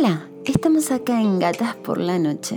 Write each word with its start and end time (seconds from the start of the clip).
Hola, 0.00 0.28
estamos 0.44 0.92
acá 0.92 1.20
en 1.20 1.40
Gatas 1.40 1.74
por 1.74 1.98
la 1.98 2.20
Noche, 2.20 2.56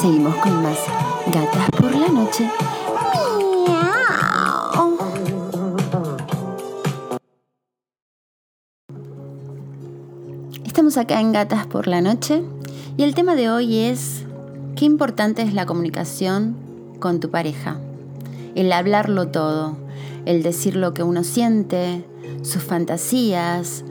seguimos 0.00 0.36
con 0.36 0.62
más 0.62 0.78
gatas 1.26 1.68
por 1.72 1.92
la 1.92 2.06
noche. 2.06 2.48
Miau. 3.66 4.96
Estamos 10.64 10.96
acá 10.96 11.20
en 11.20 11.32
Gatas 11.32 11.66
por 11.66 11.88
la 11.88 12.00
Noche 12.00 12.44
y 12.96 13.02
el 13.02 13.16
tema 13.16 13.34
de 13.34 13.50
hoy 13.50 13.76
es 13.78 14.24
qué 14.76 14.84
importante 14.84 15.42
es 15.42 15.54
la 15.54 15.66
comunicación 15.66 16.54
con 17.00 17.18
tu 17.18 17.32
pareja. 17.32 17.78
El 18.54 18.70
hablarlo 18.70 19.26
todo, 19.26 19.76
el 20.24 20.44
decir 20.44 20.76
lo 20.76 20.94
que 20.94 21.02
uno 21.02 21.24
siente, 21.24 22.04
sus 22.42 22.62
fantasías 22.62 23.82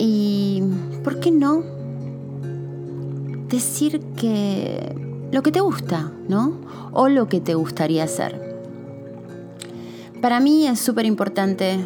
y, 0.00 0.64
¿por 1.04 1.20
qué 1.20 1.30
no? 1.30 1.75
Decir 3.48 4.00
que 4.16 4.94
lo 5.32 5.42
que 5.42 5.52
te 5.52 5.60
gusta, 5.60 6.12
¿no? 6.28 6.54
O 6.92 7.08
lo 7.08 7.28
que 7.28 7.40
te 7.40 7.54
gustaría 7.54 8.04
hacer. 8.04 8.46
Para 10.20 10.40
mí 10.40 10.66
es 10.66 10.80
súper 10.80 11.06
importante 11.06 11.78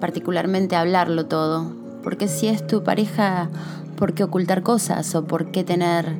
particularmente 0.00 0.76
hablarlo 0.76 1.26
todo, 1.26 1.72
porque 2.02 2.28
si 2.28 2.48
es 2.48 2.66
tu 2.66 2.82
pareja, 2.82 3.48
¿por 3.96 4.12
qué 4.12 4.24
ocultar 4.24 4.62
cosas 4.62 5.14
o 5.14 5.24
por 5.24 5.50
qué 5.50 5.64
tener 5.64 6.18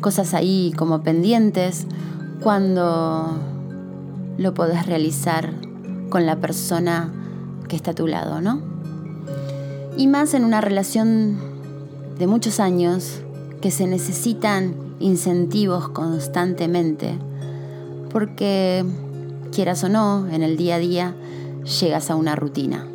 cosas 0.00 0.34
ahí 0.34 0.72
como 0.76 1.02
pendientes 1.02 1.86
cuando 2.40 3.38
lo 4.38 4.54
podés 4.54 4.86
realizar 4.86 5.52
con 6.08 6.26
la 6.26 6.36
persona 6.36 7.12
que 7.68 7.76
está 7.76 7.90
a 7.90 7.94
tu 7.94 8.06
lado, 8.06 8.40
¿no? 8.40 8.60
Y 9.96 10.06
más 10.06 10.34
en 10.34 10.44
una 10.44 10.60
relación 10.60 11.38
de 12.18 12.26
muchos 12.26 12.60
años 12.60 13.22
que 13.60 13.70
se 13.70 13.86
necesitan 13.86 14.74
incentivos 15.00 15.88
constantemente, 15.88 17.18
porque 18.10 18.84
quieras 19.52 19.84
o 19.84 19.88
no, 19.88 20.26
en 20.28 20.42
el 20.42 20.56
día 20.56 20.76
a 20.76 20.78
día 20.78 21.14
llegas 21.80 22.10
a 22.10 22.16
una 22.16 22.36
rutina. 22.36 22.86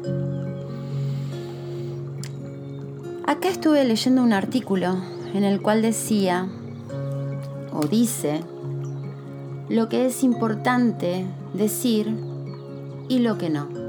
Acá 3.25 3.49
estuve 3.49 3.83
leyendo 3.83 4.23
un 4.23 4.33
artículo 4.33 4.97
en 5.33 5.44
el 5.44 5.61
cual 5.61 5.81
decía, 5.81 6.47
o 7.72 7.88
dice, 7.88 8.41
lo 9.69 9.88
que 9.88 10.05
es 10.05 10.23
importante 10.23 11.25
decir 11.53 12.13
y 13.07 13.19
lo 13.19 13.38
que 13.38 13.49
no. 13.49 13.80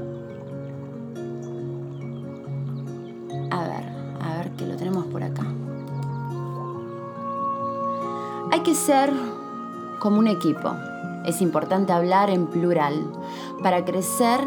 Hay 8.53 8.59
que 8.59 8.75
ser 8.75 9.11
como 9.97 10.19
un 10.19 10.27
equipo. 10.27 10.75
Es 11.25 11.41
importante 11.41 11.91
hablar 11.91 12.29
en 12.29 12.45
plural 12.45 13.03
para 13.63 13.83
crecer 13.83 14.41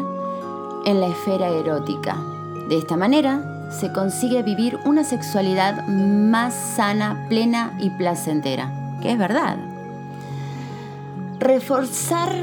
en 0.85 1.01
la 1.01 1.07
esfera 1.07 1.49
erótica. 1.49 2.15
De 2.69 2.77
esta 2.77 2.95
manera 2.95 3.69
se 3.69 3.91
consigue 3.91 4.43
vivir 4.43 4.79
una 4.85 5.03
sexualidad 5.03 5.85
más 5.89 6.53
sana, 6.53 7.25
plena 7.27 7.77
y 7.81 7.89
placentera, 7.89 8.97
que 9.01 9.11
es 9.11 9.17
verdad. 9.17 9.57
Reforzar 11.41 12.33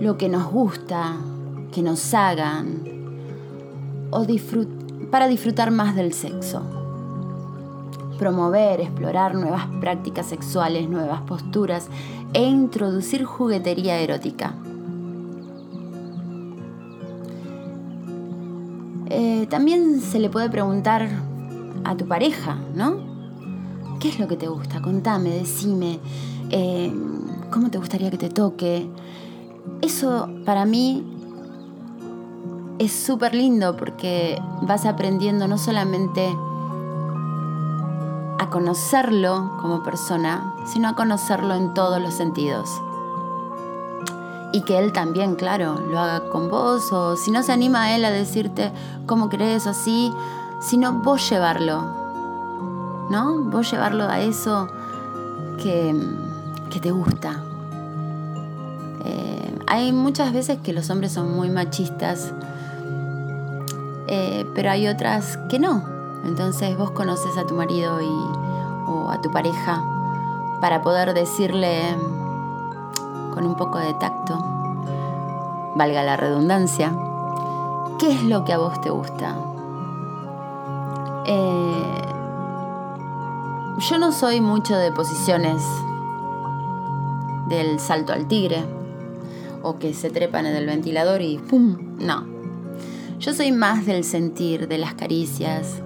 lo 0.00 0.18
que 0.18 0.28
nos 0.28 0.50
gusta, 0.50 1.12
que 1.72 1.82
nos 1.82 2.12
hagan, 2.12 2.82
o 4.10 4.26
para 5.12 5.28
disfrutar 5.28 5.70
más 5.70 5.94
del 5.94 6.12
sexo. 6.12 6.75
Promover, 8.18 8.80
explorar 8.80 9.34
nuevas 9.34 9.66
prácticas 9.80 10.26
sexuales, 10.26 10.88
nuevas 10.88 11.20
posturas 11.22 11.88
e 12.32 12.42
introducir 12.42 13.24
juguetería 13.24 13.98
erótica. 13.98 14.54
Eh, 19.08 19.46
también 19.48 20.00
se 20.00 20.18
le 20.18 20.28
puede 20.28 20.50
preguntar 20.50 21.08
a 21.84 21.96
tu 21.96 22.06
pareja, 22.06 22.58
¿no? 22.74 22.96
¿Qué 24.00 24.08
es 24.08 24.18
lo 24.18 24.28
que 24.28 24.36
te 24.36 24.48
gusta? 24.48 24.82
Contame, 24.82 25.30
decime. 25.30 26.00
Eh, 26.50 26.92
¿Cómo 27.50 27.70
te 27.70 27.78
gustaría 27.78 28.10
que 28.10 28.18
te 28.18 28.28
toque? 28.28 28.88
Eso 29.80 30.28
para 30.44 30.64
mí 30.64 31.04
es 32.78 32.92
súper 32.92 33.34
lindo 33.34 33.76
porque 33.76 34.40
vas 34.62 34.84
aprendiendo 34.84 35.48
no 35.48 35.58
solamente 35.58 36.36
conocerlo 38.50 39.56
como 39.60 39.82
persona, 39.82 40.54
sino 40.64 40.88
a 40.88 40.94
conocerlo 40.94 41.54
en 41.54 41.74
todos 41.74 42.00
los 42.00 42.14
sentidos 42.14 42.68
y 44.56 44.62
que 44.62 44.78
él 44.78 44.92
también, 44.92 45.34
claro, 45.34 45.78
lo 45.90 45.98
haga 45.98 46.30
con 46.30 46.48
vos 46.48 46.90
o 46.90 47.16
si 47.16 47.30
no 47.30 47.42
se 47.42 47.52
anima 47.52 47.84
a 47.84 47.96
él 47.96 48.06
a 48.06 48.10
decirte 48.10 48.72
cómo 49.04 49.28
crees 49.28 49.66
o 49.66 49.70
así, 49.70 50.10
sino 50.60 50.94
vos 50.94 51.28
llevarlo, 51.28 51.82
¿no? 53.10 53.42
Vos 53.50 53.70
llevarlo 53.70 54.04
a 54.04 54.20
eso 54.20 54.68
que, 55.62 55.94
que 56.70 56.80
te 56.80 56.90
gusta. 56.90 57.42
Eh, 59.04 59.58
hay 59.66 59.92
muchas 59.92 60.32
veces 60.32 60.58
que 60.62 60.72
los 60.72 60.88
hombres 60.88 61.12
son 61.12 61.36
muy 61.36 61.50
machistas, 61.50 62.32
eh, 64.06 64.46
pero 64.54 64.70
hay 64.70 64.88
otras 64.88 65.38
que 65.50 65.58
no. 65.58 65.95
Entonces 66.26 66.76
vos 66.76 66.90
conoces 66.90 67.38
a 67.38 67.46
tu 67.46 67.54
marido 67.54 68.02
y, 68.02 68.90
o 68.90 69.10
a 69.10 69.20
tu 69.20 69.30
pareja 69.30 69.80
para 70.60 70.82
poder 70.82 71.14
decirle 71.14 71.96
con 73.32 73.46
un 73.46 73.54
poco 73.54 73.78
de 73.78 73.94
tacto, 73.94 74.36
valga 75.76 76.02
la 76.02 76.16
redundancia, 76.16 76.92
¿qué 78.00 78.10
es 78.12 78.24
lo 78.24 78.44
que 78.44 78.52
a 78.52 78.58
vos 78.58 78.80
te 78.80 78.90
gusta? 78.90 79.36
Eh, 81.26 82.02
yo 83.88 83.98
no 83.98 84.10
soy 84.10 84.40
mucho 84.40 84.76
de 84.76 84.90
posiciones 84.90 85.62
del 87.48 87.78
salto 87.78 88.12
al 88.12 88.26
tigre 88.26 88.64
o 89.62 89.78
que 89.78 89.94
se 89.94 90.10
trepan 90.10 90.46
en 90.46 90.56
el 90.56 90.66
ventilador 90.66 91.22
y 91.22 91.38
¡pum! 91.38 91.76
No. 92.00 92.26
Yo 93.20 93.32
soy 93.32 93.52
más 93.52 93.86
del 93.86 94.02
sentir, 94.02 94.66
de 94.66 94.78
las 94.78 94.94
caricias, 94.94 95.82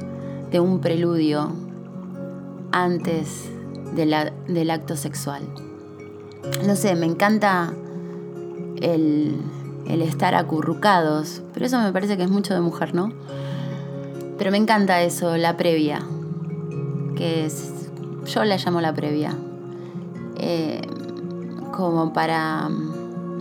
de 0.50 0.61
un 0.61 0.81
preludio 0.81 1.50
antes 2.73 3.50
del 3.94 4.70
acto 4.70 4.97
sexual 4.97 5.43
no 6.67 6.76
sé, 6.76 6.94
me 6.94 7.06
encanta 7.06 7.73
el, 8.81 9.41
estar 9.87 10.35
acurrucados, 10.35 11.43
pero 11.52 11.67
eso 11.67 11.81
me 11.81 11.93
parece 11.93 12.17
que 12.17 12.23
es 12.25 12.31
mucho 12.31 12.55
de 12.55 12.61
mujer, 12.61 12.94
¿no? 12.94 13.12
Pero 14.38 14.50
me 14.50 14.56
encanta 14.56 15.02
eso, 15.02 15.37
la 15.37 15.56
previa, 15.56 16.02
que 17.17 17.44
es, 17.44 17.91
yo 18.26 18.44
la 18.44 18.56
llamo 18.56 18.81
la 18.81 18.94
previa, 18.94 19.37
eh, 20.37 20.81
como 21.73 22.12
para 22.12 22.69
mm, 22.69 23.32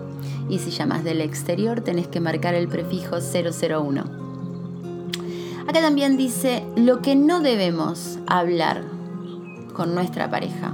y 0.49 0.59
si 0.59 0.71
llamas 0.71 1.05
del 1.05 1.21
exterior 1.21 1.79
tenés 1.81 2.07
que 2.07 2.19
marcar 2.19 2.53
el 2.53 2.67
prefijo 2.67 3.17
001. 3.19 4.03
Acá 5.67 5.81
también 5.81 6.17
dice 6.17 6.63
lo 6.75 7.01
que 7.01 7.15
no 7.15 7.39
debemos 7.39 8.19
hablar 8.27 8.83
con 9.73 9.95
nuestra 9.95 10.29
pareja. 10.29 10.73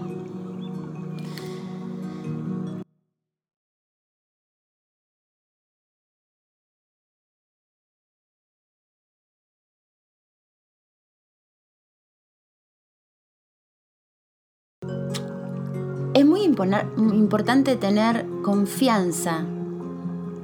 Es 16.13 16.25
muy 16.25 16.43
importante 16.43 17.75
tener 17.77 18.25
confianza 18.43 19.45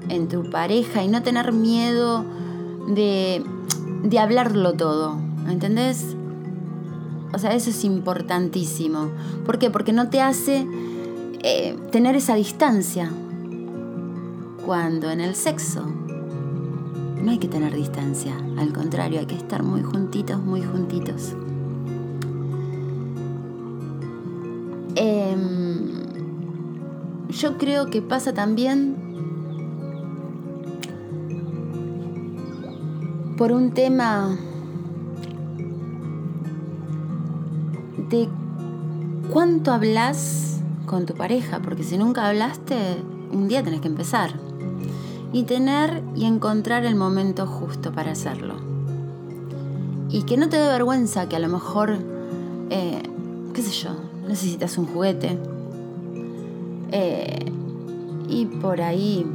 en 0.09 0.27
tu 0.27 0.49
pareja 0.49 1.03
y 1.03 1.07
no 1.07 1.23
tener 1.23 1.51
miedo 1.51 2.23
de, 2.87 3.43
hablarlo 4.19 4.73
todo, 4.73 5.17
¿entendés? 5.47 6.15
O 7.33 7.37
sea, 7.37 7.53
eso 7.53 7.69
es 7.69 7.83
importantísimo. 7.83 9.09
¿Por 9.45 9.59
qué? 9.59 9.69
Porque 9.69 9.91
no 9.91 10.09
te 10.09 10.21
hace 10.21 10.65
eh, 11.43 11.77
tener 11.91 12.15
esa 12.15 12.35
distancia. 12.35 13.11
Cuando 14.65 15.09
en 15.11 15.21
el 15.21 15.35
sexo 15.35 15.85
no 17.21 17.31
hay 17.31 17.37
que 17.37 17.47
tener 17.47 17.73
distancia, 17.75 18.35
al 18.57 18.73
contrario, 18.73 19.19
hay 19.19 19.25
que 19.25 19.35
estar 19.35 19.63
muy 19.63 19.81
juntitos, 19.81 20.39
muy 20.39 20.61
juntitos. 20.61 21.35
Yo 27.37 27.57
creo 27.57 27.85
que 27.85 28.01
pasa 28.01 28.33
también 28.33 28.95
por 33.37 33.51
un 33.51 33.71
tema 33.71 34.35
de 38.09 38.27
cuánto 39.31 39.71
hablas 39.71 40.61
con 40.87 41.05
tu 41.05 41.13
pareja, 41.13 41.59
porque 41.61 41.83
si 41.83 41.97
nunca 41.97 42.27
hablaste, 42.27 42.75
un 43.31 43.47
día 43.47 43.61
tenés 43.63 43.81
que 43.81 43.87
empezar. 43.87 44.31
Y 45.31 45.43
tener 45.43 46.01
y 46.15 46.25
encontrar 46.25 46.85
el 46.85 46.95
momento 46.95 47.45
justo 47.45 47.91
para 47.91 48.13
hacerlo. 48.13 48.55
Y 50.09 50.23
que 50.23 50.37
no 50.37 50.49
te 50.49 50.57
dé 50.57 50.65
vergüenza 50.65 51.29
que 51.29 51.35
a 51.35 51.39
lo 51.39 51.49
mejor, 51.49 51.97
eh, 52.69 53.03
qué 53.53 53.61
sé 53.61 53.71
yo, 53.71 53.91
necesitas 54.27 54.77
un 54.77 54.87
juguete. 54.87 55.37
Eh, 56.91 57.51
y 58.29 58.45
por 58.45 58.81
ahí 58.81 59.25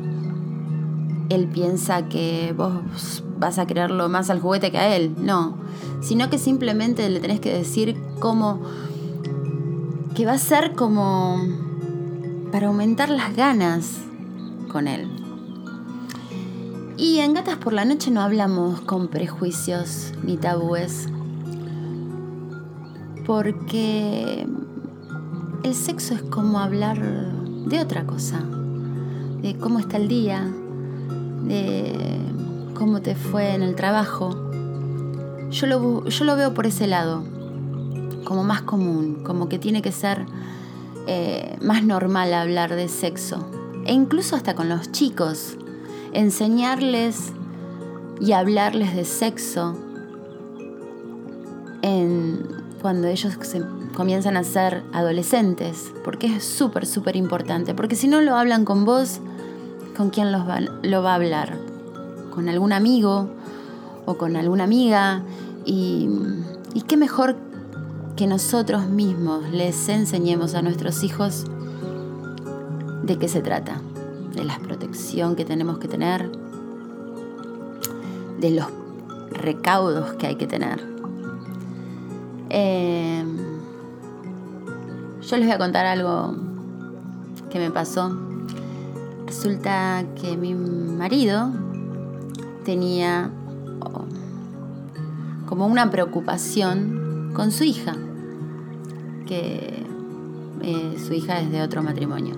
él 1.29 1.49
piensa 1.49 2.09
que 2.09 2.55
vos 2.57 3.25
vas 3.39 3.59
a 3.59 3.67
quererlo 3.67 4.09
más 4.09 4.31
al 4.31 4.41
juguete 4.41 4.71
que 4.71 4.79
a 4.79 4.97
él. 4.97 5.15
No, 5.19 5.57
sino 6.01 6.31
que 6.31 6.39
simplemente 6.39 7.09
le 7.09 7.21
tenés 7.21 7.41
que 7.41 7.53
decir 7.53 7.97
cómo... 8.21 8.61
que 10.15 10.27
va 10.27 10.33
a 10.33 10.39
ser 10.39 10.73
como 10.73 11.39
para 12.53 12.69
aumentar 12.69 13.09
las 13.09 13.35
ganas 13.35 13.99
con 14.71 14.87
él. 14.89 15.09
Y 16.99 17.19
en 17.19 17.35
Gatas 17.35 17.57
por 17.57 17.73
la 17.73 17.85
Noche 17.85 18.11
no 18.11 18.21
hablamos 18.21 18.83
con 18.83 19.09
prejuicios 19.09 20.13
ni 20.23 20.37
tabúes, 20.37 21.09
porque 23.27 24.47
el 25.65 25.75
sexo 25.75 26.15
es 26.15 26.23
como 26.23 26.61
hablar 26.61 27.01
de 27.67 27.81
otra 27.81 28.05
cosa, 28.05 28.41
de 29.41 29.57
cómo 29.59 29.79
está 29.79 29.97
el 29.97 30.09
día, 30.09 30.45
de 31.45 32.19
cómo 32.75 33.01
te 33.01 33.15
fue 33.15 33.55
en 33.55 33.63
el 33.63 33.75
trabajo. 33.75 34.31
Yo 35.51 35.67
lo, 35.67 36.05
yo 36.07 36.25
lo 36.25 36.37
veo 36.37 36.55
por 36.55 36.67
ese 36.67 36.87
lado, 36.87 37.25
como 38.25 38.45
más 38.45 38.63
común, 38.63 39.23
como 39.25 39.49
que 39.49 39.59
tiene 39.59 39.83
que 39.83 39.93
ser 39.93 40.27
eh, 41.07 41.57
más 41.61 41.85
normal 41.85 42.33
hablar 42.33 42.75
de 42.75 42.89
sexo. 42.89 43.47
E 43.85 43.93
incluso 43.93 44.37
hasta 44.37 44.55
con 44.55 44.69
los 44.69 44.93
chicos, 44.93 45.57
enseñarles 46.13 47.33
y 48.21 48.33
hablarles 48.33 48.95
de 48.95 49.05
sexo 49.05 49.77
en, 51.83 52.62
cuando 52.83 53.07
ellos 53.07 53.39
se 53.41 53.63
comienzan 53.95 54.37
a 54.37 54.43
ser 54.43 54.83
adolescentes, 54.93 55.93
porque 56.05 56.27
es 56.27 56.45
súper, 56.45 56.85
súper 56.85 57.15
importante, 57.15 57.75
porque 57.75 57.95
si 57.95 58.09
no 58.09 58.21
lo 58.21 58.37
hablan 58.37 58.65
con 58.65 58.85
vos, 58.85 59.21
¿con 59.97 60.11
quién 60.11 60.33
los 60.33 60.43
lo 60.83 61.03
va 61.03 61.13
a 61.13 61.15
hablar? 61.15 61.57
¿Con 62.35 62.49
algún 62.49 62.73
amigo 62.73 63.31
o 64.05 64.19
con 64.19 64.37
alguna 64.37 64.65
amiga? 64.65 65.23
Y 65.65 66.09
qué 66.89 66.97
mejor 66.97 67.37
que 68.17 68.27
nosotros 68.27 68.87
mismos 68.89 69.49
les 69.51 69.89
enseñemos 69.89 70.55
a 70.55 70.63
nuestros 70.63 71.05
hijos 71.05 71.45
de 73.05 73.17
qué 73.17 73.29
se 73.29 73.43
trata, 73.43 73.81
de 74.35 74.45
la 74.45 74.59
protección 74.59 75.37
que 75.37 75.45
tenemos 75.45 75.79
que 75.79 75.89
tener, 75.89 76.31
de 78.41 78.51
los 78.51 78.67
recaudos 79.31 80.15
que 80.15 80.27
hay 80.27 80.35
que 80.35 80.47
tener. 80.47 80.92
Eh, 82.55 83.25
yo 85.23 85.37
les 85.39 85.47
voy 85.47 85.55
a 85.55 85.59
contar 85.59 85.87
algo 85.87 86.37
que 87.51 87.59
me 87.59 87.71
pasó. 87.71 88.15
Resulta 89.27 90.05
que 90.21 90.37
mi 90.37 90.55
marido 90.55 91.51
tenía 92.67 93.31
oh, 93.81 94.05
como 95.47 95.67
una 95.67 95.91
preocupación 95.91 97.33
con 97.33 97.53
su 97.53 97.65
hija, 97.65 97.97
que 99.27 99.87
eh, 100.61 100.97
su 101.03 101.15
hija 101.15 101.41
es 101.41 101.51
de 101.51 101.63
otro 101.63 101.83
matrimonio. 101.83 102.35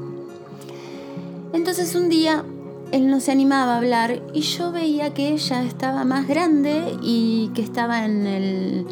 Entonces 1.53 1.97
un 1.97 2.09
día 2.09 2.45
él 2.93 3.09
no 3.09 3.19
se 3.19 3.33
animaba 3.33 3.75
a 3.75 3.79
hablar 3.79 4.23
y 4.33 4.43
yo 4.43 4.71
veía 4.71 5.13
que 5.13 5.31
ella 5.31 5.65
estaba 5.65 6.05
más 6.05 6.29
grande 6.29 6.97
y 7.03 7.51
que 7.53 7.63
estaba 7.63 8.05
en, 8.05 8.29
el, 8.29 8.87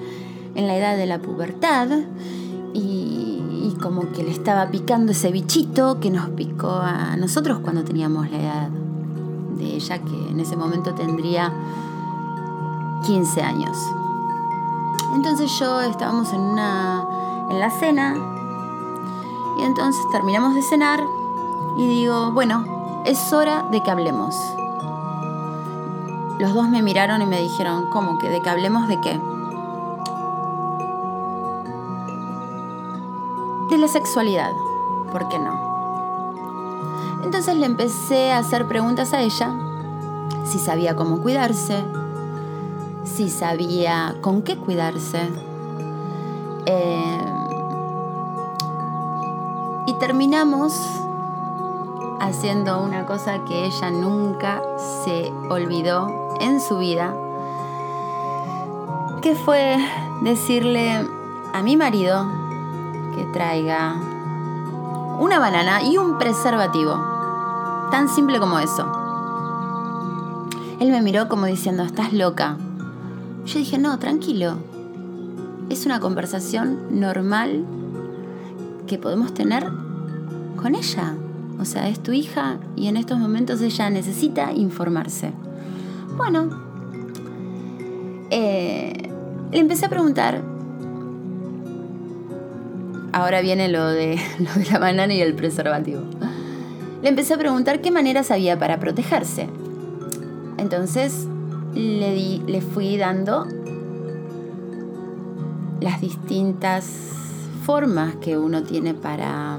en 0.54 0.66
la 0.66 0.76
edad 0.76 0.96
de 0.96 1.06
la 1.06 1.18
pubertad 1.20 1.88
y 2.74 3.22
como 3.82 4.12
que 4.12 4.22
le 4.22 4.30
estaba 4.30 4.68
picando 4.68 5.12
ese 5.12 5.32
bichito 5.32 5.98
que 6.00 6.10
nos 6.10 6.30
picó 6.30 6.70
a 6.70 7.16
nosotros 7.16 7.58
cuando 7.58 7.82
teníamos 7.84 8.30
la 8.30 8.38
edad 8.38 8.68
de 9.58 9.74
ella, 9.76 9.98
que 9.98 10.30
en 10.30 10.40
ese 10.40 10.56
momento 10.56 10.94
tendría 10.94 11.52
15 13.04 13.42
años. 13.42 13.76
Entonces 15.14 15.50
yo 15.58 15.80
estábamos 15.82 16.32
en 16.32 16.40
una 16.40 17.04
en 17.50 17.60
la 17.60 17.70
cena 17.70 18.14
y 19.58 19.64
entonces 19.64 20.02
terminamos 20.12 20.54
de 20.54 20.62
cenar 20.62 21.00
y 21.76 21.86
digo, 21.86 22.30
bueno, 22.32 22.64
es 23.04 23.32
hora 23.32 23.66
de 23.70 23.82
que 23.82 23.90
hablemos. 23.90 24.34
Los 26.38 26.54
dos 26.54 26.68
me 26.68 26.82
miraron 26.82 27.20
y 27.20 27.26
me 27.26 27.40
dijeron, 27.40 27.90
¿cómo 27.90 28.18
que 28.18 28.28
de 28.28 28.40
que 28.40 28.48
hablemos 28.48 28.88
de 28.88 29.00
qué? 29.00 29.20
La 33.82 33.88
sexualidad. 33.88 34.52
¿Por 35.10 35.28
qué 35.28 35.40
no? 35.40 35.60
Entonces 37.24 37.56
le 37.56 37.66
empecé 37.66 38.30
a 38.30 38.38
hacer 38.38 38.68
preguntas 38.68 39.12
a 39.12 39.20
ella, 39.20 39.52
si 40.44 40.60
sabía 40.60 40.94
cómo 40.94 41.20
cuidarse, 41.20 41.84
si 43.02 43.28
sabía 43.28 44.14
con 44.20 44.42
qué 44.42 44.56
cuidarse. 44.56 45.28
Eh, 46.66 47.24
y 49.86 49.94
terminamos 49.94 50.80
haciendo 52.20 52.80
una 52.80 53.04
cosa 53.04 53.44
que 53.44 53.66
ella 53.66 53.90
nunca 53.90 54.62
se 55.04 55.32
olvidó 55.50 56.06
en 56.40 56.60
su 56.60 56.78
vida, 56.78 57.16
que 59.20 59.34
fue 59.34 59.76
decirle 60.22 61.04
a 61.52 61.62
mi 61.62 61.76
marido 61.76 62.41
que 63.14 63.24
traiga 63.32 63.94
una 65.20 65.38
banana 65.38 65.82
y 65.82 65.98
un 65.98 66.18
preservativo. 66.18 66.94
Tan 67.90 68.08
simple 68.08 68.40
como 68.40 68.58
eso. 68.58 68.90
Él 70.80 70.90
me 70.90 71.02
miró 71.02 71.28
como 71.28 71.46
diciendo, 71.46 71.84
estás 71.84 72.12
loca. 72.12 72.56
Yo 73.44 73.58
dije, 73.58 73.78
no, 73.78 73.98
tranquilo. 73.98 74.56
Es 75.70 75.86
una 75.86 76.00
conversación 76.00 77.00
normal 77.00 77.64
que 78.86 78.98
podemos 78.98 79.32
tener 79.32 79.70
con 80.56 80.74
ella. 80.74 81.14
O 81.60 81.64
sea, 81.64 81.88
es 81.88 82.02
tu 82.02 82.12
hija 82.12 82.58
y 82.74 82.88
en 82.88 82.96
estos 82.96 83.18
momentos 83.18 83.60
ella 83.60 83.90
necesita 83.90 84.52
informarse. 84.52 85.32
Bueno, 86.16 86.48
eh, 88.30 89.10
le 89.52 89.58
empecé 89.58 89.86
a 89.86 89.88
preguntar. 89.88 90.51
Ahora 93.12 93.40
viene 93.42 93.68
lo 93.68 93.86
de, 93.86 94.18
lo 94.38 94.52
de 94.54 94.70
la 94.70 94.78
banana 94.78 95.14
y 95.14 95.20
el 95.20 95.34
preservativo. 95.34 96.02
Le 97.02 97.08
empecé 97.08 97.34
a 97.34 97.38
preguntar 97.38 97.80
qué 97.80 97.90
maneras 97.90 98.30
había 98.30 98.58
para 98.58 98.78
protegerse. 98.78 99.48
Entonces 100.56 101.26
le, 101.74 102.12
di, 102.14 102.42
le 102.46 102.60
fui 102.60 102.96
dando 102.96 103.46
las 105.80 106.00
distintas 106.00 106.86
formas 107.64 108.16
que 108.16 108.38
uno 108.38 108.62
tiene 108.62 108.94
para 108.94 109.58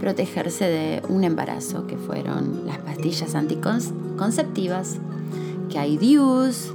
protegerse 0.00 0.66
de 0.66 1.02
un 1.08 1.24
embarazo, 1.24 1.86
que 1.86 1.96
fueron 1.96 2.66
las 2.66 2.78
pastillas 2.78 3.34
anticonceptivas, 3.34 4.98
que 5.70 5.78
hay 5.78 5.96
DIUS, 5.96 6.74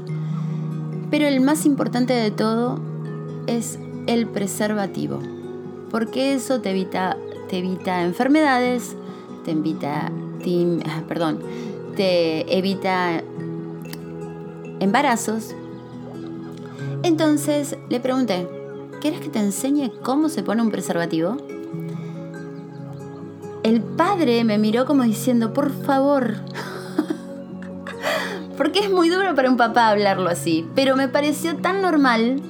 pero 1.11 1.27
el 1.27 1.41
más 1.41 1.65
importante 1.65 2.13
de 2.13 2.31
todo 2.31 2.79
es 3.45 3.77
el 4.09 4.25
preservativo, 4.25 5.19
porque 5.91 6.33
eso 6.33 6.61
te 6.61 6.71
evita, 6.71 7.15
te 7.47 7.59
evita 7.59 8.01
enfermedades, 8.01 8.95
te 9.45 9.51
evita, 9.51 10.11
perdón, 11.07 11.39
te 11.95 12.57
evita 12.57 13.21
embarazos. 14.79 15.53
Entonces 17.03 17.77
le 17.89 17.99
pregunté, 17.99 18.47
¿quieres 18.99 19.21
que 19.21 19.29
te 19.29 19.39
enseñe 19.39 19.91
cómo 20.01 20.29
se 20.29 20.41
pone 20.41 20.63
un 20.63 20.71
preservativo? 20.71 21.37
El 23.61 23.81
padre 23.81 24.43
me 24.43 24.57
miró 24.57 24.87
como 24.87 25.03
diciendo, 25.03 25.53
por 25.53 25.71
favor. 25.71 26.37
Porque 28.57 28.79
es 28.79 28.89
muy 28.89 29.09
duro 29.09 29.35
para 29.35 29.51
un 29.51 29.57
papá 29.57 29.89
hablarlo 29.89 30.29
así. 30.29 30.67
Pero 30.73 30.95
me 30.95 31.09
pareció 31.09 31.57
tan 31.57 31.83
normal. 31.83 32.41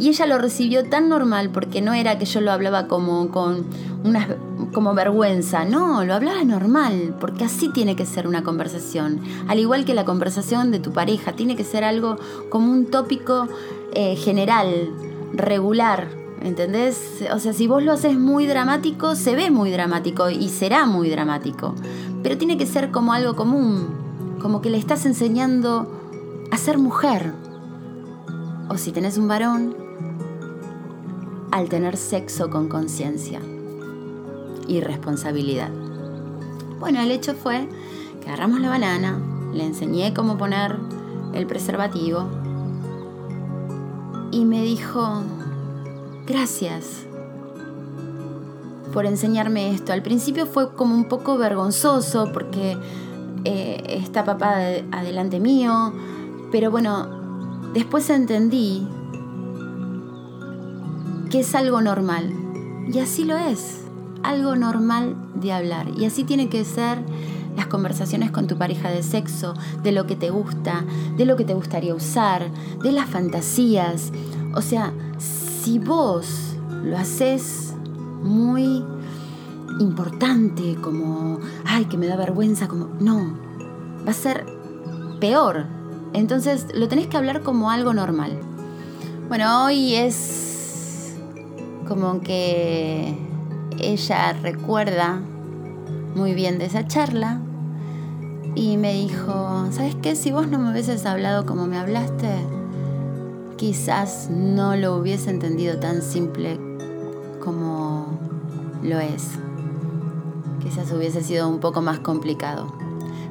Y 0.00 0.08
ella 0.08 0.26
lo 0.26 0.38
recibió 0.38 0.88
tan 0.88 1.10
normal 1.10 1.50
porque 1.50 1.82
no 1.82 1.92
era 1.92 2.18
que 2.18 2.24
yo 2.24 2.40
lo 2.40 2.50
hablaba 2.50 2.88
como 2.88 3.28
con 3.28 3.66
una 4.02 4.26
como 4.72 4.94
vergüenza. 4.94 5.64
No, 5.66 6.04
lo 6.04 6.14
hablaba 6.14 6.42
normal, 6.42 7.14
porque 7.20 7.44
así 7.44 7.68
tiene 7.68 7.96
que 7.96 8.06
ser 8.06 8.26
una 8.26 8.42
conversación. 8.42 9.20
Al 9.46 9.58
igual 9.58 9.84
que 9.84 9.92
la 9.92 10.06
conversación 10.06 10.70
de 10.70 10.78
tu 10.78 10.92
pareja, 10.92 11.32
tiene 11.32 11.54
que 11.54 11.64
ser 11.64 11.84
algo 11.84 12.16
como 12.48 12.72
un 12.72 12.86
tópico 12.86 13.46
eh, 13.92 14.16
general, 14.16 14.90
regular, 15.34 16.08
¿Entendés? 16.42 17.22
O 17.34 17.38
sea, 17.38 17.52
si 17.52 17.66
vos 17.66 17.82
lo 17.82 17.92
haces 17.92 18.18
muy 18.18 18.46
dramático, 18.46 19.14
se 19.14 19.34
ve 19.36 19.50
muy 19.50 19.70
dramático 19.70 20.30
y 20.30 20.48
será 20.48 20.86
muy 20.86 21.10
dramático. 21.10 21.74
Pero 22.22 22.38
tiene 22.38 22.56
que 22.56 22.64
ser 22.64 22.90
como 22.90 23.12
algo 23.12 23.36
común, 23.36 23.88
como 24.40 24.62
que 24.62 24.70
le 24.70 24.78
estás 24.78 25.04
enseñando 25.04 26.00
a 26.50 26.56
ser 26.56 26.78
mujer. 26.78 27.34
O 28.70 28.78
si 28.78 28.90
tenés 28.90 29.18
un 29.18 29.28
varón, 29.28 29.76
al 31.50 31.68
tener 31.68 31.96
sexo 31.96 32.50
con 32.50 32.68
conciencia 32.68 33.40
y 34.68 34.80
responsabilidad. 34.80 35.70
Bueno, 36.78 37.00
el 37.00 37.10
hecho 37.10 37.34
fue 37.34 37.68
que 38.20 38.28
agarramos 38.28 38.60
la 38.60 38.68
banana, 38.68 39.20
le 39.52 39.64
enseñé 39.64 40.14
cómo 40.14 40.38
poner 40.38 40.76
el 41.34 41.46
preservativo 41.46 42.28
y 44.30 44.44
me 44.44 44.62
dijo, 44.62 45.22
Gracias 46.30 47.06
por 48.92 49.04
enseñarme 49.04 49.72
esto. 49.74 49.92
Al 49.92 50.00
principio 50.00 50.46
fue 50.46 50.74
como 50.74 50.94
un 50.94 51.06
poco 51.06 51.36
vergonzoso 51.36 52.30
porque 52.32 52.76
eh, 53.44 53.82
está 53.88 54.24
papá 54.24 54.58
adelante 54.92 55.40
mío, 55.40 55.92
pero 56.52 56.70
bueno, 56.70 57.08
después 57.72 58.08
entendí 58.10 58.86
que 61.30 61.40
es 61.40 61.54
algo 61.54 61.80
normal. 61.80 62.32
Y 62.92 62.98
así 62.98 63.24
lo 63.24 63.36
es, 63.36 63.82
algo 64.22 64.56
normal 64.56 65.16
de 65.34 65.52
hablar. 65.52 65.88
Y 65.96 66.04
así 66.04 66.24
tiene 66.24 66.48
que 66.48 66.64
ser 66.64 66.98
las 67.56 67.68
conversaciones 67.68 68.30
con 68.30 68.46
tu 68.46 68.58
pareja 68.58 68.90
de 68.90 69.02
sexo, 69.02 69.54
de 69.82 69.92
lo 69.92 70.06
que 70.06 70.16
te 70.16 70.30
gusta, 70.30 70.84
de 71.16 71.24
lo 71.24 71.36
que 71.36 71.44
te 71.44 71.54
gustaría 71.54 71.94
usar, 71.94 72.50
de 72.82 72.92
las 72.92 73.08
fantasías. 73.08 74.12
O 74.54 74.60
sea, 74.60 74.92
si 75.18 75.78
vos 75.78 76.56
lo 76.82 76.98
haces 76.98 77.74
muy 78.22 78.84
importante, 79.78 80.76
como, 80.82 81.38
ay, 81.64 81.84
que 81.84 81.96
me 81.96 82.06
da 82.06 82.16
vergüenza, 82.16 82.66
como, 82.66 82.88
no, 82.98 83.34
va 84.06 84.10
a 84.10 84.14
ser 84.14 84.46
peor. 85.20 85.66
Entonces 86.12 86.66
lo 86.74 86.88
tenés 86.88 87.06
que 87.06 87.16
hablar 87.16 87.42
como 87.42 87.70
algo 87.70 87.94
normal. 87.94 88.38
Bueno, 89.28 89.64
hoy 89.64 89.94
es 89.94 90.49
como 91.90 92.20
que 92.20 93.16
ella 93.80 94.32
recuerda 94.32 95.20
muy 96.14 96.34
bien 96.34 96.60
de 96.60 96.66
esa 96.66 96.86
charla 96.86 97.40
y 98.54 98.76
me 98.76 98.92
dijo, 98.92 99.66
¿sabes 99.72 99.96
qué? 99.96 100.14
Si 100.14 100.30
vos 100.30 100.46
no 100.46 100.60
me 100.60 100.70
hubieses 100.70 101.04
hablado 101.04 101.46
como 101.46 101.66
me 101.66 101.76
hablaste, 101.76 102.28
quizás 103.56 104.30
no 104.30 104.76
lo 104.76 104.98
hubiese 104.98 105.30
entendido 105.30 105.80
tan 105.80 106.00
simple 106.02 106.60
como 107.44 108.06
lo 108.84 109.00
es. 109.00 109.30
Quizás 110.62 110.92
hubiese 110.92 111.24
sido 111.24 111.48
un 111.48 111.58
poco 111.58 111.82
más 111.82 111.98
complicado. 111.98 112.72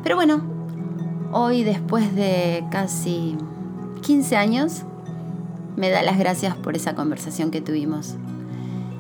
Pero 0.04 0.18
bueno, 0.18 0.42
hoy 1.32 1.64
después 1.64 2.14
de 2.14 2.66
casi 2.72 3.38
15 4.02 4.36
años, 4.36 4.84
me 5.78 5.90
da 5.90 6.02
las 6.02 6.20
gracias 6.20 6.58
por 6.58 6.76
esa 6.76 6.94
conversación 6.94 7.52
que 7.52 7.62
tuvimos. 7.62 8.18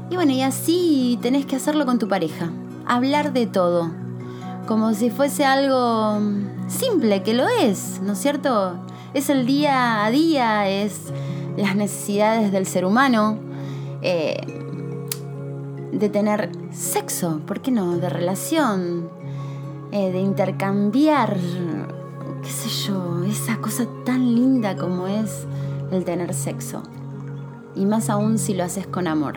Y 0.10 0.16
bueno, 0.16 0.32
y 0.32 0.42
así 0.42 1.20
tenés 1.22 1.46
que 1.46 1.56
hacerlo 1.56 1.86
con 1.86 2.00
tu 2.00 2.08
pareja. 2.08 2.50
Hablar 2.86 3.34
de 3.34 3.48
todo. 3.48 3.92
Como 4.68 4.94
si 4.94 5.10
fuese 5.10 5.46
algo 5.46 6.20
simple, 6.68 7.24
que 7.24 7.34
lo 7.34 7.48
es, 7.48 8.01
¿no 8.04 8.13
es 8.13 8.20
cierto? 8.20 8.80
es 9.13 9.30
el 9.30 9.46
día 9.46 10.06
a 10.06 10.12
día, 10.12 10.70
es 10.70 11.12
las 11.58 11.75
necesidades 11.75 12.51
del 12.51 12.66
ser 12.66 12.86
humano, 12.86 13.38
eh, 14.01 14.38
de 15.92 16.10
tener 16.10 16.51
sexo, 16.72 17.42
¿por 17.46 17.62
qué 17.62 17.72
no? 17.72 17.98
De 17.98 18.10
relación, 18.10 19.10
eh, 19.92 20.12
de 20.12 20.20
intercambiar, 20.20 21.36
qué 22.44 22.50
sé 22.50 22.70
yo, 22.88 23.24
esa 23.24 23.58
cosa 23.58 23.86
tan 24.06 24.36
linda 24.36 24.75
como 24.75 25.08
es 25.08 25.46
el 25.92 26.06
tener 26.06 26.34
sexo. 26.34 26.84
Y 27.75 27.86
más 27.86 28.10
aún 28.10 28.38
si 28.38 28.54
lo 28.54 28.63
haces 28.63 28.88
con 28.88 29.08
amor. 29.08 29.36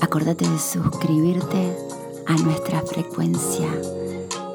Acordate 0.00 0.48
de 0.48 0.58
suscribirte 0.58 1.76
a 2.26 2.36
nuestra 2.38 2.82
frecuencia 2.82 3.68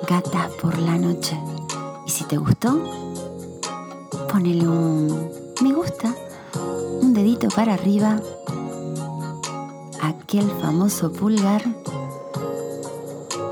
Gatas 0.10 0.52
por 0.62 0.78
la 0.78 0.98
Noche. 0.98 1.40
Y 2.06 2.10
si 2.10 2.26
te 2.26 2.36
gustó, 2.36 2.78
ponele 4.30 4.68
un 4.68 5.30
me 5.62 5.72
gusta, 5.72 6.14
un 7.02 7.14
dedito 7.14 7.48
para 7.48 7.76
arriba 7.76 8.20
aquel 10.26 10.50
famoso 10.60 11.12
pulgar 11.12 11.62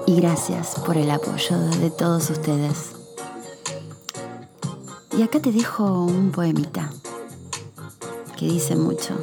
y 0.08 0.16
gracias 0.16 0.74
por 0.84 0.98
el 0.98 1.12
apoyo 1.12 1.60
de 1.80 1.92
todos 1.92 2.32
ustedes. 2.32 2.94
Y 5.16 5.22
acá 5.22 5.40
te 5.40 5.52
dejo 5.52 6.06
un 6.06 6.32
poemita 6.32 6.92
que 8.36 8.48
dice 8.48 8.76
mucho. 8.76 9.14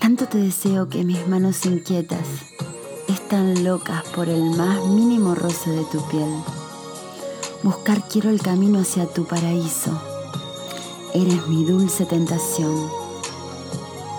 Tanto 0.00 0.28
te 0.28 0.38
deseo 0.38 0.88
que 0.88 1.02
mis 1.02 1.26
manos 1.26 1.66
inquietas 1.66 2.28
están 3.08 3.64
locas 3.64 4.04
por 4.14 4.28
el 4.28 4.50
más 4.50 4.86
mínimo 4.86 5.34
roce 5.34 5.70
de 5.70 5.84
tu 5.86 6.00
piel. 6.06 6.32
Buscar 7.64 8.06
quiero 8.06 8.30
el 8.30 8.40
camino 8.40 8.78
hacia 8.78 9.06
tu 9.06 9.24
paraíso. 9.24 10.00
Eres 11.12 11.48
mi 11.48 11.64
dulce 11.64 12.06
tentación. 12.06 13.01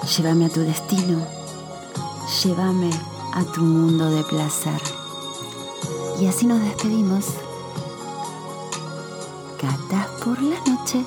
Llévame 0.06 0.46
a 0.46 0.50
tu 0.50 0.60
destino. 0.60 1.26
Llévame 2.44 2.90
a 3.34 3.44
tu 3.46 3.62
mundo 3.62 4.10
de 4.12 4.24
placer. 4.24 4.82
Y 6.20 6.28
así 6.28 6.46
nos 6.46 6.62
despedimos. 6.62 7.26
Gatas 9.62 10.08
por 10.24 10.42
la 10.42 10.60
noche. 10.66 11.06